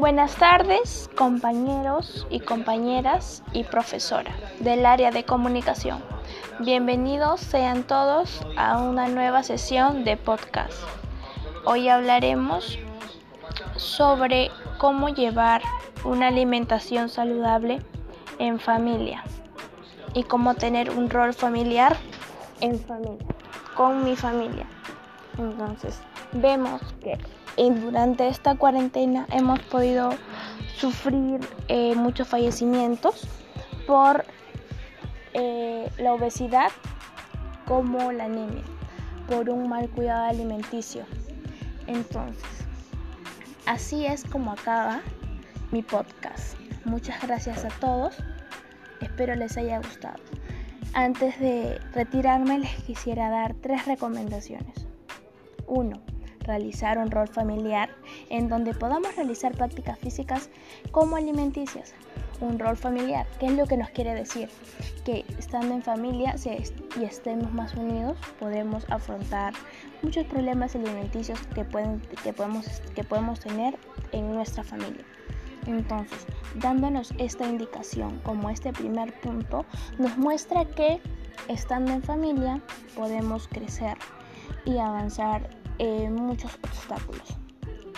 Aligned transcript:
Buenas 0.00 0.34
tardes, 0.36 1.10
compañeros 1.14 2.26
y 2.30 2.40
compañeras 2.40 3.42
y 3.52 3.64
profesora 3.64 4.34
del 4.58 4.86
área 4.86 5.10
de 5.10 5.24
comunicación. 5.24 6.02
Bienvenidos 6.58 7.42
sean 7.42 7.82
todos 7.82 8.40
a 8.56 8.78
una 8.78 9.08
nueva 9.08 9.42
sesión 9.42 10.02
de 10.04 10.16
podcast. 10.16 10.72
Hoy 11.66 11.90
hablaremos 11.90 12.78
sobre 13.76 14.50
cómo 14.78 15.10
llevar 15.10 15.60
una 16.02 16.28
alimentación 16.28 17.10
saludable 17.10 17.82
en 18.38 18.58
familia 18.58 19.22
y 20.14 20.22
cómo 20.22 20.54
tener 20.54 20.88
un 20.88 21.10
rol 21.10 21.34
familiar 21.34 21.94
en 22.62 22.80
familia, 22.80 23.26
con 23.76 24.02
mi 24.02 24.16
familia. 24.16 24.64
Entonces, 25.36 26.00
vemos 26.32 26.80
que 27.02 27.18
durante 27.68 28.26
esta 28.26 28.54
cuarentena 28.54 29.26
hemos 29.32 29.60
podido 29.60 30.10
sufrir 30.76 31.40
eh, 31.68 31.94
muchos 31.94 32.26
fallecimientos 32.26 33.28
por 33.86 34.24
eh, 35.34 35.90
la 35.98 36.14
obesidad 36.14 36.70
como 37.66 38.12
la 38.12 38.24
anemia, 38.24 38.62
por 39.28 39.50
un 39.50 39.68
mal 39.68 39.90
cuidado 39.90 40.24
alimenticio. 40.24 41.04
Entonces, 41.86 42.64
así 43.66 44.06
es 44.06 44.24
como 44.24 44.52
acaba 44.52 45.02
mi 45.70 45.82
podcast. 45.82 46.56
Muchas 46.86 47.20
gracias 47.20 47.64
a 47.64 47.68
todos. 47.68 48.16
Espero 49.02 49.34
les 49.34 49.58
haya 49.58 49.78
gustado. 49.78 50.18
Antes 50.94 51.38
de 51.38 51.78
retirarme 51.92 52.58
les 52.58 52.74
quisiera 52.84 53.28
dar 53.28 53.54
tres 53.60 53.86
recomendaciones. 53.86 54.86
1 55.66 56.09
realizar 56.40 56.98
un 56.98 57.10
rol 57.10 57.28
familiar 57.28 57.90
en 58.28 58.48
donde 58.48 58.74
podamos 58.74 59.14
realizar 59.16 59.52
prácticas 59.52 59.98
físicas 59.98 60.50
como 60.90 61.16
alimenticias. 61.16 61.94
Un 62.40 62.58
rol 62.58 62.76
familiar, 62.76 63.26
¿qué 63.38 63.46
es 63.46 63.52
lo 63.52 63.66
que 63.66 63.76
nos 63.76 63.90
quiere 63.90 64.14
decir? 64.14 64.48
Que 65.04 65.24
estando 65.38 65.74
en 65.74 65.82
familia 65.82 66.34
y 66.98 67.04
estemos 67.04 67.52
más 67.52 67.74
unidos, 67.74 68.16
podemos 68.38 68.86
afrontar 68.90 69.52
muchos 70.02 70.24
problemas 70.26 70.74
alimenticios 70.74 71.38
que, 71.54 71.64
pueden, 71.64 72.00
que, 72.24 72.32
podemos, 72.32 72.66
que 72.94 73.04
podemos 73.04 73.40
tener 73.40 73.76
en 74.12 74.34
nuestra 74.34 74.64
familia. 74.64 75.04
Entonces, 75.66 76.26
dándonos 76.54 77.12
esta 77.18 77.46
indicación 77.46 78.18
como 78.24 78.48
este 78.48 78.72
primer 78.72 79.12
punto, 79.20 79.66
nos 79.98 80.16
muestra 80.16 80.64
que 80.64 81.00
estando 81.48 81.92
en 81.92 82.02
familia 82.02 82.60
podemos 82.96 83.48
crecer 83.48 83.96
y 84.64 84.78
avanzar 84.78 85.59
eh, 85.80 86.10
muchos 86.10 86.52
obstáculos. 86.62 87.22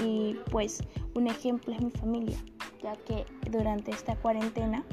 Y 0.04 0.36
pues 0.52 0.84
un 1.14 1.26
ejemplo 1.26 1.74
es 1.74 1.82
mi 1.82 1.90
familia, 1.90 2.38
ya 2.80 2.94
que 2.94 3.26
durante 3.50 3.90
esta 3.90 4.14
cuarentena 4.14 4.84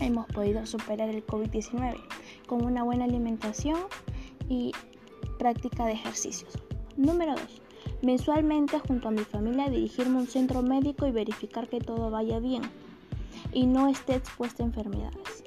hemos 0.00 0.26
podido 0.26 0.64
superar 0.66 1.08
el 1.08 1.26
COVID-19 1.26 1.96
con 2.46 2.64
una 2.64 2.84
buena 2.84 3.06
alimentación 3.06 3.78
y 4.48 4.72
práctica 5.40 5.84
de 5.84 5.94
ejercicios. 5.94 6.56
Número 6.96 7.34
2. 7.34 7.42
Mensualmente 8.02 8.78
junto 8.78 9.08
a 9.08 9.10
mi 9.10 9.24
familia 9.24 9.68
dirigirme 9.68 10.18
a 10.18 10.20
un 10.20 10.28
centro 10.28 10.62
médico 10.62 11.08
y 11.08 11.10
verificar 11.10 11.68
que 11.68 11.80
todo 11.80 12.10
vaya 12.10 12.38
bien 12.38 12.62
y 13.52 13.66
no 13.66 13.88
esté 13.88 14.14
expuesta 14.14 14.62
a 14.62 14.66
enfermedades 14.66 15.42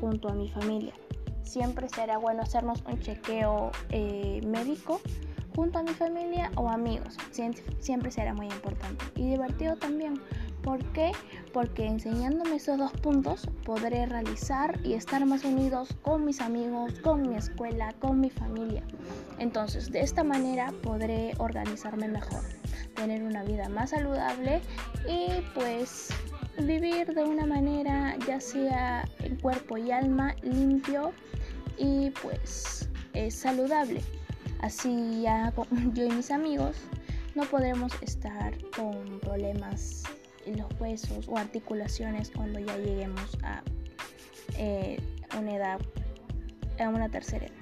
junto 0.00 0.28
a 0.28 0.34
mi 0.34 0.48
familia. 0.48 0.94
Siempre 1.44 1.88
será 1.88 2.18
bueno 2.18 2.42
hacernos 2.42 2.82
un 2.84 2.98
chequeo 2.98 3.70
eh, 3.90 4.40
médico 4.44 5.00
junto 5.54 5.78
a 5.78 5.82
mi 5.82 5.92
familia 5.92 6.50
o 6.56 6.68
amigos. 6.68 7.16
Siempre 7.80 8.10
será 8.10 8.34
muy 8.34 8.46
importante. 8.46 9.04
Y 9.16 9.30
divertido 9.30 9.76
también. 9.76 10.20
¿Por 10.62 10.84
qué? 10.92 11.12
Porque 11.54 11.86
enseñándome 11.86 12.56
esos 12.56 12.76
dos 12.76 12.92
puntos 12.92 13.48
podré 13.64 14.04
realizar 14.06 14.78
y 14.84 14.92
estar 14.92 15.24
más 15.24 15.44
unidos 15.44 15.88
con 16.02 16.24
mis 16.24 16.40
amigos, 16.40 16.92
con 17.00 17.22
mi 17.22 17.36
escuela, 17.36 17.94
con 17.98 18.20
mi 18.20 18.28
familia. 18.28 18.82
Entonces, 19.38 19.90
de 19.90 20.00
esta 20.00 20.22
manera 20.22 20.72
podré 20.82 21.32
organizarme 21.38 22.08
mejor, 22.08 22.42
tener 22.94 23.22
una 23.22 23.42
vida 23.42 23.70
más 23.70 23.90
saludable 23.90 24.60
y 25.08 25.40
pues 25.54 26.10
vivir 26.58 27.14
de 27.14 27.24
una 27.24 27.46
manera 27.46 28.16
ya 28.26 28.38
sea 28.38 29.08
en 29.20 29.36
cuerpo 29.36 29.78
y 29.78 29.90
alma 29.90 30.34
limpio 30.42 31.12
y 31.78 32.10
pues 32.22 32.88
es 33.14 33.34
saludable. 33.34 34.02
Así 34.62 35.22
ya 35.22 35.52
yo 35.94 36.04
y 36.04 36.10
mis 36.10 36.30
amigos 36.30 36.76
no 37.34 37.44
podremos 37.44 37.92
estar 38.02 38.54
con 38.76 39.20
problemas 39.20 40.02
en 40.46 40.58
los 40.58 40.68
huesos 40.78 41.28
o 41.28 41.36
articulaciones 41.36 42.30
cuando 42.30 42.58
ya 42.58 42.76
lleguemos 42.76 43.38
a 43.42 43.62
eh, 44.58 45.00
una 45.38 45.54
edad, 45.54 45.80
a 46.78 46.88
una 46.88 47.08
tercera 47.08 47.46
edad. 47.46 47.54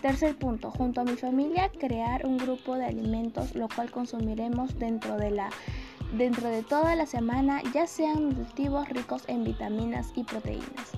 Tercer 0.00 0.36
punto, 0.36 0.72
junto 0.72 1.00
a 1.00 1.04
mi 1.04 1.14
familia 1.14 1.70
crear 1.78 2.26
un 2.26 2.38
grupo 2.38 2.74
de 2.74 2.86
alimentos 2.86 3.54
lo 3.54 3.68
cual 3.68 3.90
consumiremos 3.90 4.76
dentro 4.78 5.16
de 5.16 5.30
la 5.30 5.50
dentro 6.12 6.48
de 6.48 6.62
toda 6.62 6.94
la 6.96 7.06
semana, 7.06 7.62
ya 7.72 7.86
sean 7.86 8.30
nutritivos 8.30 8.88
ricos 8.88 9.22
en 9.28 9.44
vitaminas 9.44 10.12
y 10.14 10.24
proteínas. 10.24 10.90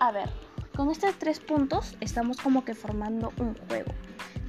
A 0.00 0.12
ver, 0.12 0.28
con 0.76 0.90
estos 0.90 1.14
tres 1.14 1.40
puntos 1.40 1.96
estamos 2.00 2.36
como 2.38 2.64
que 2.64 2.74
formando 2.74 3.32
un 3.38 3.54
juego 3.68 3.92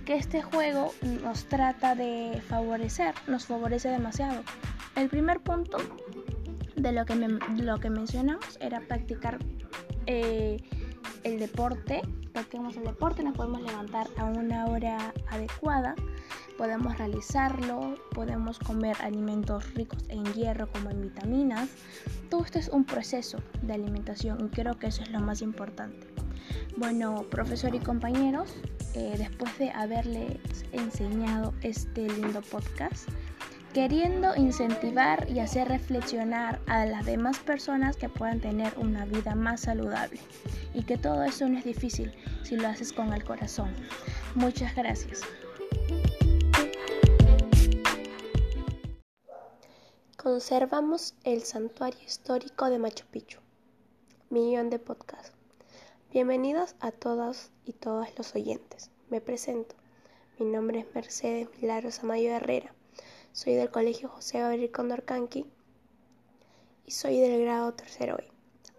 que 0.09 0.15
este 0.15 0.41
juego 0.41 0.91
nos 1.23 1.45
trata 1.45 1.93
de 1.93 2.41
favorecer, 2.47 3.13
nos 3.27 3.45
favorece 3.45 3.89
demasiado. 3.89 4.41
El 4.95 5.07
primer 5.07 5.39
punto 5.39 5.77
de 6.75 6.91
lo 6.93 7.05
que, 7.05 7.13
lo 7.13 7.79
que 7.79 7.91
mencionamos 7.91 8.57
era 8.59 8.79
practicar 8.79 9.37
eh, 10.07 10.63
el 11.23 11.37
deporte, 11.37 12.01
practicamos 12.33 12.75
el 12.77 12.85
deporte, 12.85 13.21
nos 13.21 13.37
podemos 13.37 13.61
levantar 13.61 14.07
a 14.17 14.25
una 14.25 14.65
hora 14.65 15.13
adecuada, 15.29 15.93
podemos 16.57 16.97
realizarlo, 16.97 17.93
podemos 18.15 18.57
comer 18.57 18.97
alimentos 19.01 19.71
ricos 19.75 20.03
en 20.09 20.23
hierro 20.33 20.71
como 20.71 20.89
en 20.89 21.01
vitaminas. 21.01 21.69
Todo 22.31 22.43
esto 22.45 22.57
es 22.57 22.69
un 22.69 22.83
proceso 22.83 23.37
de 23.61 23.73
alimentación 23.73 24.43
y 24.43 24.49
creo 24.49 24.79
que 24.79 24.87
eso 24.87 25.03
es 25.03 25.11
lo 25.11 25.19
más 25.19 25.43
importante. 25.43 26.07
Bueno, 26.77 27.25
profesor 27.29 27.75
y 27.75 27.79
compañeros, 27.79 28.55
eh, 28.93 29.15
después 29.17 29.57
de 29.59 29.71
haberles 29.71 30.37
enseñado 30.71 31.53
este 31.61 32.07
lindo 32.07 32.41
podcast, 32.41 33.07
queriendo 33.73 34.35
incentivar 34.35 35.29
y 35.29 35.39
hacer 35.39 35.67
reflexionar 35.67 36.59
a 36.67 36.85
las 36.85 37.05
demás 37.05 37.37
personas 37.39 37.97
que 37.97 38.09
puedan 38.09 38.39
tener 38.39 38.73
una 38.77 39.05
vida 39.05 39.35
más 39.35 39.61
saludable 39.61 40.19
y 40.73 40.83
que 40.83 40.97
todo 40.97 41.23
eso 41.23 41.47
no 41.47 41.57
es 41.57 41.65
difícil 41.65 42.11
si 42.43 42.55
lo 42.55 42.67
haces 42.67 42.91
con 42.93 43.13
el 43.13 43.23
corazón. 43.23 43.73
Muchas 44.35 44.75
gracias. 44.75 45.21
Conservamos 50.17 51.15
el 51.23 51.43
santuario 51.43 52.01
histórico 52.05 52.69
de 52.69 52.77
Machu 52.77 53.05
Picchu. 53.09 53.39
Millón 54.29 54.69
de 54.69 54.77
podcasts. 54.77 55.38
Bienvenidos 56.11 56.75
a 56.79 56.91
todos 56.91 57.51
y 57.65 57.73
todas 57.73 58.17
los 58.17 58.33
oyentes. 58.33 58.89
Me 59.11 59.21
presento. 59.21 59.75
Mi 60.39 60.47
nombre 60.47 60.79
es 60.79 60.95
Mercedes 60.95 61.49
Milagros 61.61 61.99
Amayo 61.99 62.31
Herrera. 62.31 62.73
Soy 63.31 63.53
del 63.53 63.69
Colegio 63.69 64.09
José 64.09 64.39
Gabriel 64.39 64.71
Condorcanqui 64.71 65.45
y 66.87 66.91
soy 66.91 67.19
del 67.19 67.43
grado 67.43 67.75
tercero 67.75 68.15
hoy. 68.15 68.25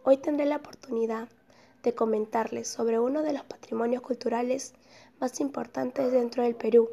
Hoy 0.02 0.16
tendré 0.16 0.44
la 0.44 0.56
oportunidad 0.56 1.28
de 1.84 1.94
comentarles 1.94 2.66
sobre 2.66 2.98
uno 2.98 3.22
de 3.22 3.32
los 3.32 3.44
patrimonios 3.44 4.02
culturales 4.02 4.74
más 5.20 5.38
importantes 5.38 6.10
dentro 6.10 6.42
del 6.42 6.56
Perú, 6.56 6.90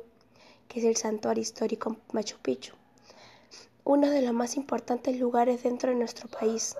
que 0.68 0.82
es 0.82 0.86
el 0.86 0.98
Santuario 0.98 1.42
Histórico 1.42 1.98
Machu 2.14 2.38
Picchu, 2.44 2.76
uno 3.86 4.12
de 4.12 4.22
los 4.22 4.34
más 4.34 4.56
importantes 4.56 5.20
lugares 5.20 5.64
dentro 5.64 5.90
de 5.90 5.96
nuestro 5.96 6.28
país 6.30 6.76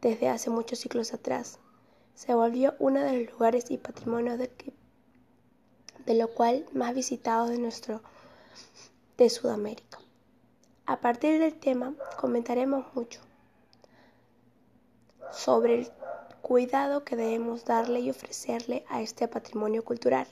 desde 0.00 0.28
hace 0.28 0.50
muchos 0.50 0.80
siglos 0.80 1.14
atrás 1.14 1.60
se 2.16 2.34
volvió 2.34 2.74
uno 2.78 3.00
de 3.00 3.22
los 3.22 3.32
lugares 3.32 3.70
y 3.70 3.76
patrimonios 3.76 4.38
de, 4.38 6.14
lo 6.14 6.28
cual 6.28 6.64
más 6.72 6.94
visitados 6.94 7.50
de 7.50 7.58
nuestro 7.58 8.00
de 9.18 9.28
Sudamérica. 9.28 9.98
A 10.86 10.98
partir 11.00 11.38
del 11.38 11.54
tema 11.54 11.94
comentaremos 12.18 12.86
mucho 12.94 13.20
sobre 15.30 15.80
el 15.80 15.92
cuidado 16.40 17.04
que 17.04 17.16
debemos 17.16 17.66
darle 17.66 18.00
y 18.00 18.08
ofrecerle 18.08 18.86
a 18.88 19.02
este 19.02 19.28
patrimonio 19.28 19.84
cultural 19.84 20.26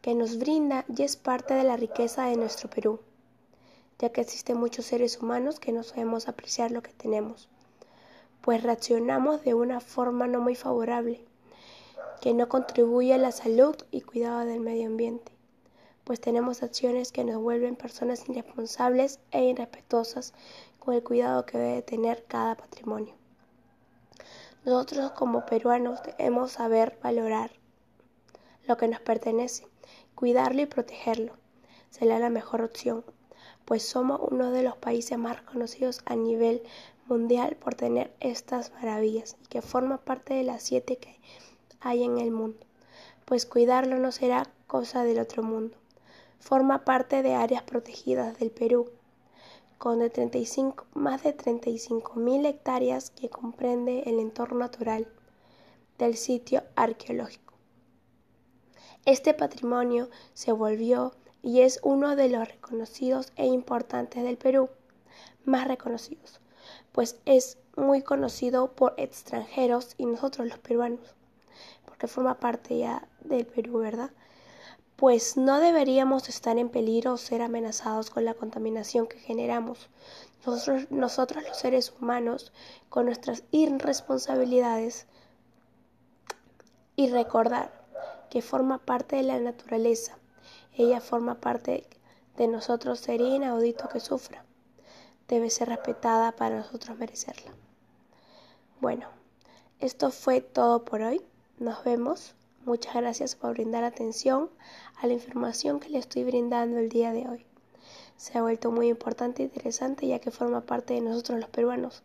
que 0.00 0.14
nos 0.14 0.38
brinda 0.38 0.86
y 0.88 1.02
es 1.02 1.16
parte 1.16 1.52
de 1.52 1.64
la 1.64 1.76
riqueza 1.76 2.24
de 2.24 2.36
nuestro 2.36 2.70
Perú, 2.70 3.00
ya 3.98 4.10
que 4.10 4.22
existen 4.22 4.56
muchos 4.56 4.86
seres 4.86 5.20
humanos 5.20 5.60
que 5.60 5.72
no 5.72 5.82
sabemos 5.82 6.26
apreciar 6.26 6.70
lo 6.70 6.82
que 6.82 6.94
tenemos 6.94 7.50
pues 8.40 8.62
reaccionamos 8.62 9.42
de 9.42 9.54
una 9.54 9.80
forma 9.80 10.26
no 10.26 10.40
muy 10.40 10.54
favorable, 10.54 11.24
que 12.20 12.34
no 12.34 12.48
contribuye 12.48 13.14
a 13.14 13.18
la 13.18 13.32
salud 13.32 13.76
y 13.90 14.00
cuidado 14.00 14.40
del 14.40 14.60
medio 14.60 14.86
ambiente, 14.86 15.32
pues 16.04 16.20
tenemos 16.20 16.62
acciones 16.62 17.12
que 17.12 17.24
nos 17.24 17.40
vuelven 17.40 17.76
personas 17.76 18.28
irresponsables 18.28 19.20
e 19.30 19.44
irrespetuosas 19.44 20.34
con 20.78 20.94
el 20.94 21.02
cuidado 21.02 21.46
que 21.46 21.58
debe 21.58 21.82
tener 21.82 22.24
cada 22.26 22.56
patrimonio. 22.56 23.14
Nosotros 24.64 25.12
como 25.12 25.46
peruanos 25.46 26.02
debemos 26.02 26.52
saber 26.52 26.98
valorar 27.02 27.52
lo 28.66 28.76
que 28.76 28.88
nos 28.88 29.00
pertenece, 29.00 29.66
cuidarlo 30.14 30.62
y 30.62 30.66
protegerlo. 30.66 31.32
Será 31.90 32.18
la 32.18 32.28
mejor 32.28 32.62
opción, 32.62 33.04
pues 33.64 33.82
somos 33.82 34.20
uno 34.30 34.50
de 34.50 34.62
los 34.62 34.76
países 34.76 35.16
más 35.16 35.38
reconocidos 35.38 36.02
a 36.04 36.14
nivel 36.16 36.62
mundial 37.10 37.56
por 37.56 37.74
tener 37.74 38.14
estas 38.20 38.72
maravillas 38.72 39.36
y 39.42 39.46
que 39.48 39.60
forma 39.60 39.98
parte 39.98 40.32
de 40.32 40.44
las 40.44 40.62
siete 40.62 40.96
que 40.96 41.20
hay 41.80 42.04
en 42.04 42.18
el 42.18 42.30
mundo, 42.30 42.58
pues 43.26 43.44
cuidarlo 43.44 43.98
no 43.98 44.12
será 44.12 44.50
cosa 44.66 45.04
del 45.04 45.18
otro 45.18 45.42
mundo. 45.42 45.76
Forma 46.38 46.84
parte 46.84 47.22
de 47.22 47.34
áreas 47.34 47.64
protegidas 47.64 48.38
del 48.38 48.50
Perú, 48.50 48.90
con 49.76 49.98
de 49.98 50.10
35, 50.10 50.86
más 50.94 51.22
de 51.22 51.36
35.000 51.36 52.46
hectáreas 52.46 53.10
que 53.10 53.28
comprende 53.28 54.04
el 54.06 54.18
entorno 54.18 54.58
natural 54.58 55.06
del 55.98 56.16
sitio 56.16 56.62
arqueológico. 56.76 57.54
Este 59.06 59.34
patrimonio 59.34 60.10
se 60.34 60.52
volvió 60.52 61.14
y 61.42 61.62
es 61.62 61.80
uno 61.82 62.16
de 62.16 62.28
los 62.28 62.46
reconocidos 62.46 63.32
e 63.36 63.46
importantes 63.46 64.22
del 64.22 64.36
Perú, 64.36 64.68
más 65.44 65.66
reconocidos, 65.66 66.40
pues 67.00 67.16
es 67.24 67.56
muy 67.76 68.02
conocido 68.02 68.72
por 68.72 68.92
extranjeros 68.98 69.94
y 69.96 70.04
nosotros 70.04 70.46
los 70.48 70.58
peruanos, 70.58 71.14
porque 71.86 72.08
forma 72.08 72.38
parte 72.38 72.76
ya 72.76 73.08
del 73.24 73.46
Perú, 73.46 73.78
¿verdad? 73.78 74.10
Pues 74.96 75.38
no 75.38 75.60
deberíamos 75.60 76.28
estar 76.28 76.58
en 76.58 76.68
peligro 76.68 77.14
o 77.14 77.16
ser 77.16 77.40
amenazados 77.40 78.10
con 78.10 78.26
la 78.26 78.34
contaminación 78.34 79.06
que 79.06 79.18
generamos. 79.18 79.88
Nosotros, 80.44 80.90
nosotros 80.90 81.42
los 81.48 81.56
seres 81.56 81.90
humanos, 81.98 82.52
con 82.90 83.06
nuestras 83.06 83.44
irresponsabilidades, 83.50 85.06
y 86.96 87.08
recordar 87.08 87.72
que 88.28 88.42
forma 88.42 88.76
parte 88.76 89.16
de 89.16 89.22
la 89.22 89.40
naturaleza. 89.40 90.18
Ella 90.76 91.00
forma 91.00 91.40
parte 91.40 91.86
de 92.36 92.46
nosotros, 92.46 93.00
sería 93.00 93.36
inaudito 93.36 93.88
que 93.88 94.00
sufra 94.00 94.44
debe 95.30 95.48
ser 95.48 95.68
respetada 95.68 96.32
para 96.32 96.56
nosotros 96.58 96.98
merecerla. 96.98 97.52
Bueno, 98.80 99.06
esto 99.78 100.10
fue 100.10 100.40
todo 100.40 100.84
por 100.84 101.02
hoy. 101.02 101.22
Nos 101.58 101.84
vemos. 101.84 102.34
Muchas 102.64 102.94
gracias 102.96 103.36
por 103.36 103.52
brindar 103.52 103.84
atención 103.84 104.50
a 105.00 105.06
la 105.06 105.12
información 105.12 105.78
que 105.78 105.88
le 105.88 105.98
estoy 105.98 106.24
brindando 106.24 106.78
el 106.78 106.88
día 106.88 107.12
de 107.12 107.28
hoy. 107.28 107.46
Se 108.16 108.36
ha 108.36 108.42
vuelto 108.42 108.72
muy 108.72 108.88
importante 108.88 109.42
e 109.42 109.46
interesante 109.46 110.08
ya 110.08 110.18
que 110.18 110.32
forma 110.32 110.62
parte 110.62 110.94
de 110.94 111.00
nosotros 111.00 111.38
los 111.38 111.48
peruanos. 111.48 112.02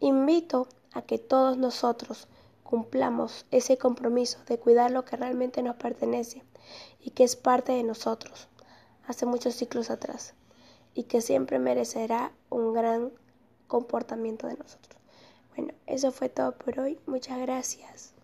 Invito 0.00 0.66
a 0.92 1.02
que 1.02 1.18
todos 1.18 1.58
nosotros 1.58 2.26
cumplamos 2.64 3.44
ese 3.50 3.76
compromiso 3.76 4.38
de 4.46 4.58
cuidar 4.58 4.90
lo 4.90 5.04
que 5.04 5.16
realmente 5.16 5.62
nos 5.62 5.76
pertenece 5.76 6.42
y 7.00 7.10
que 7.10 7.24
es 7.24 7.36
parte 7.36 7.72
de 7.72 7.82
nosotros 7.82 8.48
hace 9.06 9.26
muchos 9.26 9.54
ciclos 9.54 9.90
atrás 9.90 10.34
y 10.96 11.04
que 11.04 11.20
siempre 11.20 11.58
merecerá 11.58 12.32
un 12.48 12.72
gran 12.72 13.12
comportamiento 13.68 14.46
de 14.46 14.56
nosotros. 14.56 14.98
Bueno, 15.54 15.74
eso 15.86 16.10
fue 16.10 16.30
todo 16.30 16.52
por 16.56 16.80
hoy. 16.80 16.98
Muchas 17.06 17.38
gracias. 17.38 18.15